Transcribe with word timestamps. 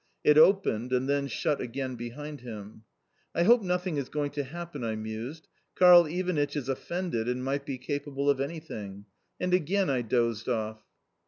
It 0.23 0.35
opened, 0.35 0.91
and 0.93 1.07
then 1.07 1.27
shut 1.27 1.61
again 1.61 1.93
behind 1.95 2.41
him. 2.41 2.85
"I 3.35 3.43
hope 3.43 3.61
nothing 3.61 3.97
is 3.97 4.09
going 4.09 4.31
to 4.31 4.43
happen," 4.43 4.83
I 4.83 4.95
mused. 4.95 5.47
"Karl 5.75 6.07
Ivanitch 6.07 6.55
is 6.55 6.67
offended, 6.67 7.29
and 7.29 7.43
might 7.43 7.67
be 7.67 7.77
capable 7.77 8.27
of 8.27 8.39
anything" 8.39 9.05
and 9.39 9.53
again 9.53 9.91
I 9.91 10.01
dozed 10.01 10.49
off. 10.49 10.81